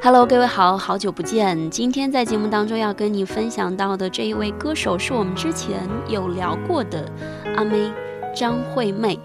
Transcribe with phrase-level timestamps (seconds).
[0.00, 1.68] Hello，各位好，好久不见。
[1.70, 7.10] 今天在节目当中要跟你分享到的这一位歌手，是我们之前有聊过的
[7.56, 7.92] 阿妹
[8.32, 9.18] 张惠妹。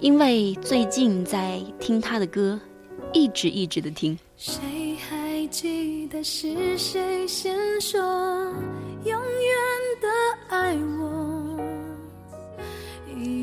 [0.00, 2.58] 因为最近在听她的歌，
[3.12, 4.18] 一直一直的听。
[4.38, 8.00] 谁还记得是谁先说
[9.04, 9.20] 永远
[10.00, 10.08] 的
[10.48, 11.15] 爱我？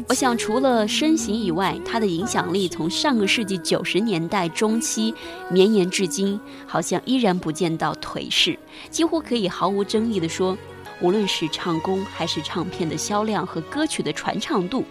[0.09, 5.13] 我想，除了身形以外，他的影响力从上个世纪九十年代中期
[5.49, 8.57] 绵延至今，好像依然不见到颓势。
[8.89, 10.57] 几乎可以毫无争议地说，
[11.01, 14.83] 无论是唱功，还是唱片的销量和歌曲的传唱度，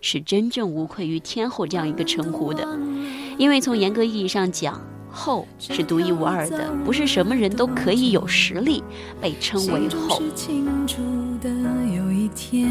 [0.00, 2.66] 是真正无愧于天后这样一个称呼的。
[3.38, 8.82] 因为从严格意义上讲，后是独一无二的，不是什么人都可以有实力
[9.20, 10.22] 被称为后。
[11.94, 12.70] 有一天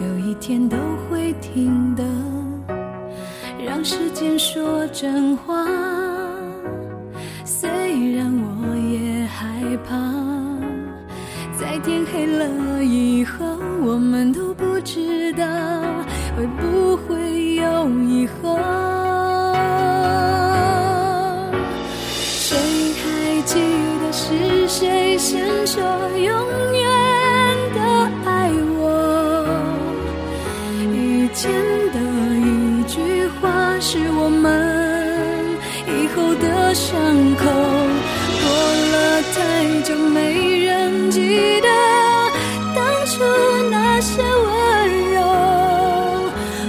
[0.00, 0.76] 有一天都
[1.08, 2.04] 会停的，
[3.66, 5.66] 让时间说真话。
[7.44, 7.68] 虽
[8.14, 9.94] 然我也害怕，
[11.58, 13.44] 在天黑了以后，
[13.82, 15.44] 我们都不知道
[16.36, 18.39] 会不会有以后。
[31.40, 31.98] 前的
[32.36, 36.92] 一句话是我们以后的伤
[37.34, 37.46] 口，
[38.42, 38.44] 过
[38.92, 41.68] 了太久，没人记得
[42.76, 43.24] 当初
[43.70, 45.16] 那些温柔。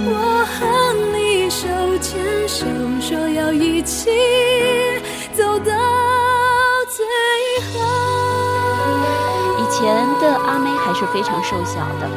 [0.07, 0.09] 我
[0.55, 1.67] 和你手
[1.99, 2.65] 牵手，
[3.01, 4.09] 说要一起
[5.33, 5.75] 走到
[6.87, 7.03] 最
[7.73, 7.81] 后。
[9.59, 9.83] 以前
[10.21, 12.07] 的阿妹还是非常瘦小的。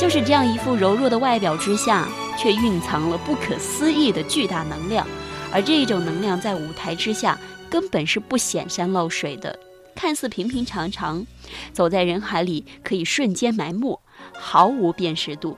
[0.00, 5.06] 就是这样一副柔弱的外表之下，却蕴藏了不可思议的巨大能量，
[5.52, 9.54] 而这种能量在舞台之下根本是不显山露水的，
[9.94, 11.22] 看似平平常常，
[11.74, 14.00] 走在人海里可以瞬间埋没，
[14.32, 15.54] 毫无辨识度。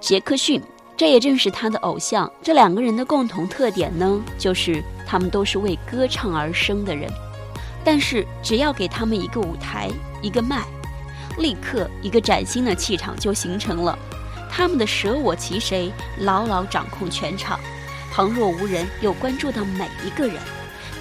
[0.00, 0.60] 杰克逊，
[0.96, 2.28] 这也正是他的偶像。
[2.42, 7.08] 这两个人的共同特点呢，就是他们都是为歌唱而生的人，
[7.84, 9.88] 但是只要给他们一个舞台，
[10.20, 10.66] 一个麦。
[11.38, 13.98] 立刻，一个崭新的气场就形成了。
[14.50, 17.60] 他们的舍我其谁，牢牢掌控全场，
[18.12, 20.36] 旁若无人，又关注到每一个人，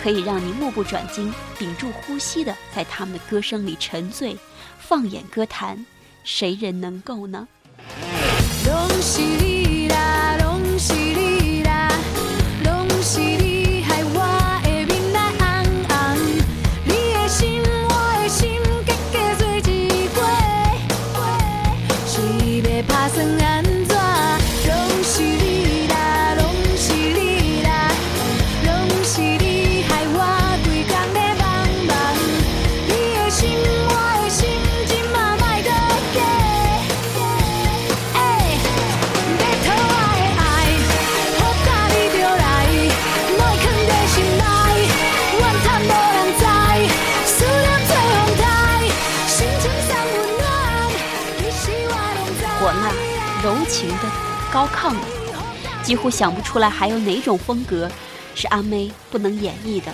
[0.03, 4.37] 可以让你目不转睛、屏住呼吸的在他们的歌声里沉醉。
[4.79, 5.85] 放眼歌坛，
[6.23, 7.47] 谁人能够呢？
[53.47, 54.11] 柔情的
[54.51, 57.89] 高亢的，几乎想不出来还有哪种风格
[58.35, 59.89] 是阿妹不能演绎的。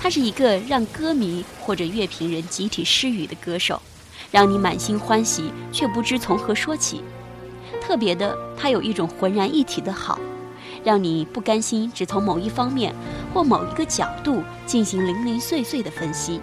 [0.00, 3.82] 她是一个让歌迷或者乐评人集体失语的歌手，
[4.30, 7.02] 让你满心欢喜却不知从何说起。
[7.82, 10.16] 特别的，她有一种浑然一体的好，
[10.84, 12.94] 让你不甘心只从某一方面
[13.34, 16.40] 或某一个角度进行零零碎碎的分析。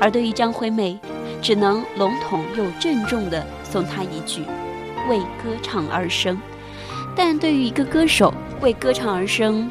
[0.00, 0.98] 而对于张惠妹，
[1.42, 4.40] 只能笼统又郑重地送她一句。
[5.08, 6.40] 为歌唱而生，
[7.14, 9.70] 但对于一个歌手为歌唱而生，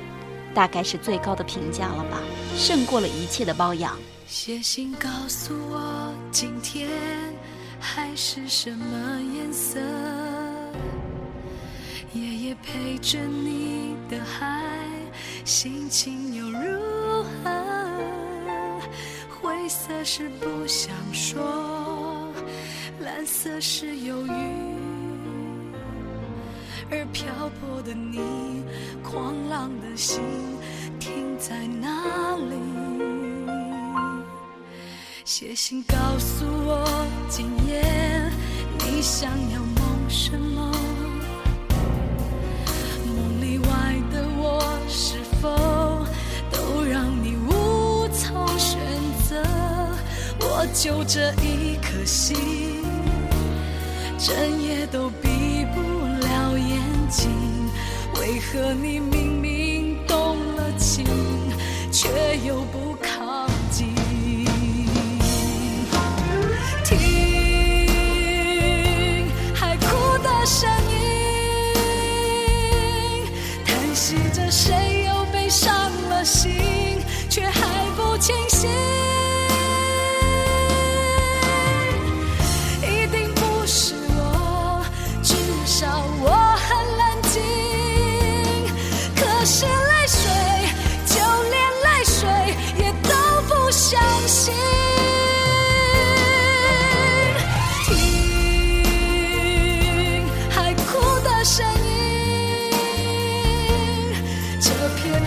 [0.53, 2.19] 大概是最高的评价了吧，
[2.56, 3.97] 胜过了一切的包养。
[4.28, 6.90] 写信告诉我，今天
[7.79, 9.79] 海是什么颜色？
[12.13, 14.63] 夜夜陪着你的海，
[15.44, 17.65] 心情又如何？
[19.42, 22.31] 灰色是不想说，
[23.01, 24.31] 蓝色是忧郁。
[26.91, 27.27] 而漂
[27.59, 28.19] 泊的你，
[29.03, 30.21] 狂浪的心
[30.99, 32.55] 停在哪里？
[35.23, 36.85] 写信告诉我，
[37.27, 37.81] 今夜
[38.79, 40.71] 你想要梦什么？
[43.07, 43.67] 梦里外
[44.11, 45.49] 的我，是否
[46.51, 48.79] 都让你无从选
[49.27, 49.43] 择？
[50.39, 52.83] 我就这一颗心，
[54.17, 55.09] 整夜都
[58.65, 59.14] 为何你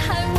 [0.08, 0.37] 片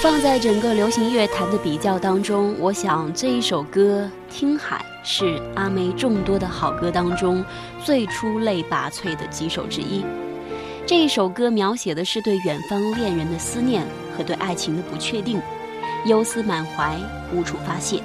[0.00, 7.44] 放在整个流行乐坛的比较当中，我想这一首歌《听海》是阿妹众多的好歌当中
[7.84, 10.04] 最出类拔萃的几首之一。
[10.86, 13.84] 这一首歌描写的是对远方恋人的思念
[14.16, 15.42] 和对爱情的不确定，
[16.06, 16.96] 忧思满怀，
[17.34, 18.00] 无处发泄。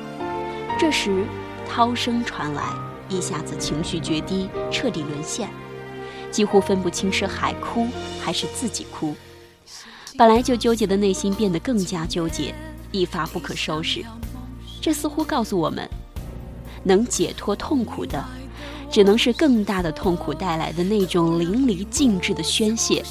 [0.80, 1.24] 这时，
[1.70, 2.64] 涛声传来，
[3.08, 5.48] 一下子情绪决堤，彻底沦陷，
[6.32, 7.88] 几乎分不清是海哭
[8.20, 9.16] 还是自己哭。
[10.16, 12.54] 本来就纠结的内心变得更加纠结，
[12.92, 14.04] 一发不可收拾。
[14.80, 15.90] 这似乎告诉我们，
[16.84, 18.24] 能解脱痛苦的，
[18.92, 23.04] 只能是更大的痛苦带来的那种淋漓尽致的宣泄。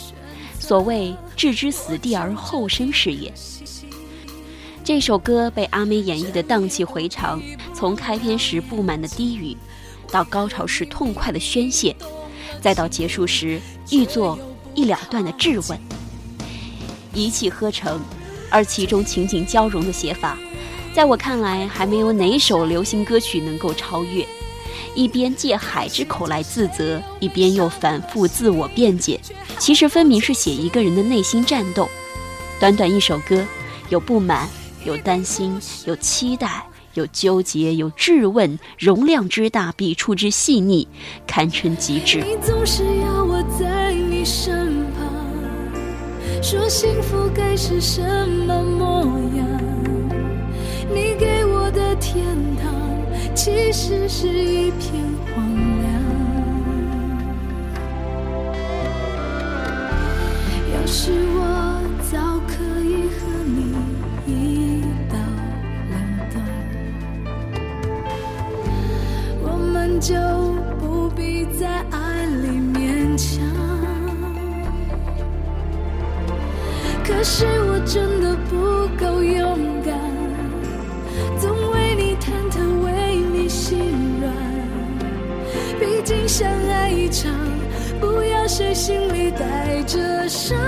[0.61, 3.33] 所谓置之死地而后生是也。
[4.85, 7.43] 这首歌被阿妹演绎的荡气回肠，
[7.75, 9.57] 从开篇时不满的低语，
[10.11, 11.97] 到高潮时痛快的宣泄，
[12.61, 13.61] 再到结束时
[13.91, 14.39] 欲作
[14.75, 15.79] 一了断的质问。
[17.15, 18.01] 一气呵成，
[18.51, 20.39] 而其中情景交融的写法，
[20.95, 24.27] 在我看来还没有哪首流行歌曲能够超越。
[24.95, 29.19] 一边借海之口来自责，一边又反复自我辩解，
[29.59, 31.89] 其实分明是写一个人的内心战斗。
[32.61, 33.43] 短短一首歌，
[33.89, 34.47] 有不满，
[34.85, 36.63] 有担心，有期待，
[36.93, 40.87] 有纠结，有质问，容量之大，笔触之细腻，
[41.27, 42.19] 堪称极致。
[42.19, 44.62] 你总是要我在你身，
[46.43, 49.07] 说幸福该是什么模
[49.37, 49.47] 样？
[50.93, 52.75] 你给我的天堂，
[53.33, 54.93] 其实是一片
[55.33, 55.49] 荒
[55.81, 55.93] 凉。
[60.75, 61.52] 要是我
[77.23, 78.57] 可是我真的不
[78.99, 79.97] 够勇敢，
[81.39, 83.79] 总为你忐忑，为你心
[84.21, 84.35] 软。
[85.79, 87.33] 毕竟相爱一场，
[88.01, 90.59] 不要谁心里带着伤。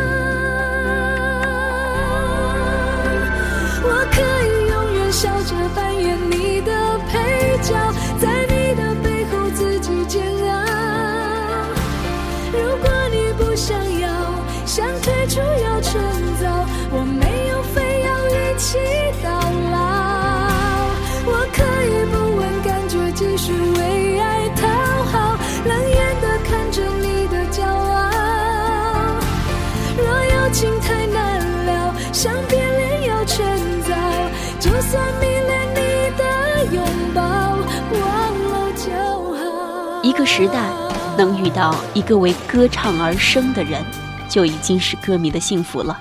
[40.14, 40.70] 一个时代
[41.18, 43.84] 能遇到一个为歌唱而生的人，
[44.28, 46.00] 就已经是歌迷的幸福了。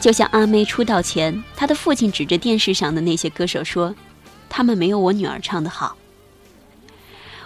[0.00, 3.94] 就像阿妹出道前，她的父亲指着电视上的那些歌手说
[4.50, 5.96] ：“他们没有我女儿唱得好。”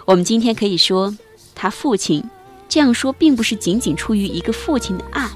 [0.05, 1.15] 我们今天可以说，
[1.53, 2.23] 他父亲
[2.67, 5.29] 这样说，并不是仅仅出于一个父亲的爱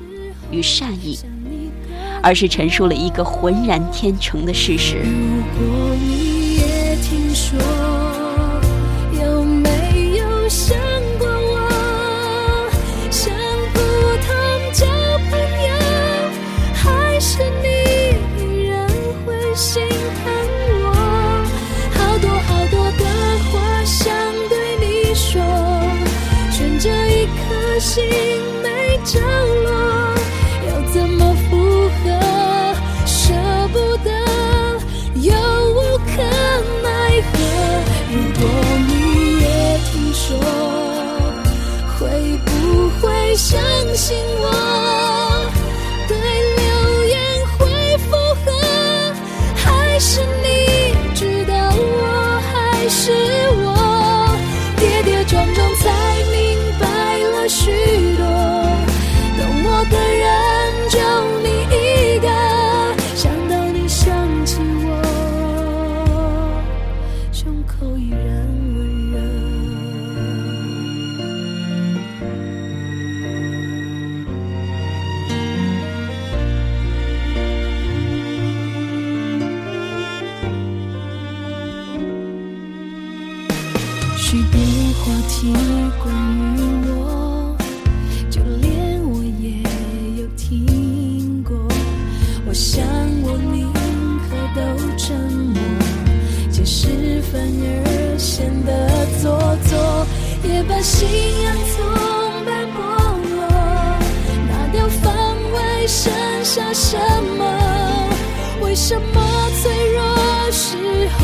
[0.50, 1.20] 与善意，
[2.24, 5.04] 而是陈述了一个浑然天成的事实。
[5.04, 7.87] 如果你也听说，
[85.08, 85.54] 话题
[86.04, 86.14] 关
[86.58, 86.60] 于
[86.90, 87.56] 我，
[88.30, 89.62] 就连我也
[90.22, 91.56] 有听过。
[92.46, 92.86] 我想
[93.24, 93.72] 我宁
[94.28, 94.60] 可都
[94.98, 95.62] 沉默，
[96.52, 100.06] 解释反而显得做作，
[100.44, 101.08] 也把信
[101.42, 102.78] 仰从被剥
[103.32, 103.48] 落，
[104.50, 105.16] 拿掉防
[105.54, 106.12] 卫，剩
[106.44, 106.98] 下什
[107.38, 107.42] 么？
[108.62, 110.76] 为什么脆弱时
[111.18, 111.22] 候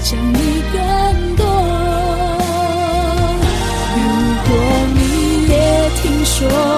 [0.00, 1.09] 想你更？
[6.40, 6.69] 说。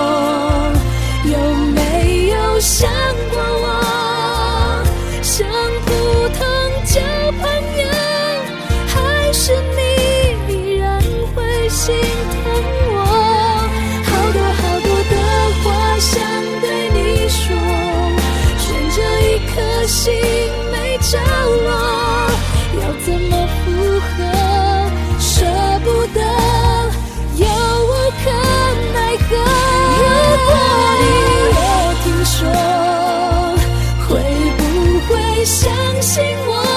[35.44, 36.71] 相信我。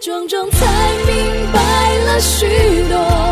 [0.00, 0.66] 撞撞才
[1.06, 2.46] 明白了许
[2.88, 3.29] 多。